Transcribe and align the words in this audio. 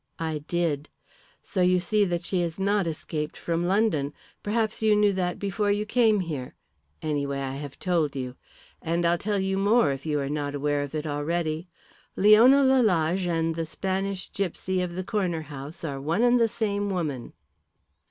"I 0.17 0.39
did. 0.47 0.89
So 1.43 1.61
you 1.61 1.79
see 1.79 2.05
that 2.05 2.23
she 2.23 2.41
has 2.41 2.59
not 2.59 2.87
escaped 2.87 3.37
from 3.37 3.67
London. 3.67 4.13
Perhaps 4.41 4.81
you 4.81 4.95
knew 4.95 5.13
that 5.13 5.37
before 5.37 5.69
you 5.71 5.85
came 5.85 6.21
here. 6.21 6.55
Anyway 7.03 7.37
I 7.39 7.57
have 7.57 7.77
told 7.77 8.15
you. 8.15 8.35
And 8.81 9.05
I'll 9.05 9.19
tell 9.19 9.37
you 9.37 9.59
more 9.59 9.91
if 9.91 10.03
you 10.07 10.19
are 10.19 10.27
not 10.27 10.55
aware 10.55 10.81
of 10.81 10.95
it 10.95 11.05
already. 11.05 11.67
Leona 12.15 12.63
Lalage 12.63 13.27
and 13.27 13.53
the 13.53 13.67
Spanish 13.67 14.33
gipsy 14.33 14.81
of 14.81 14.93
the 14.95 15.03
Corner 15.03 15.41
House 15.43 15.83
are 15.83 16.01
one 16.01 16.23
and 16.23 16.39
the 16.39 16.47
same 16.47 16.89
woman." 16.89 17.33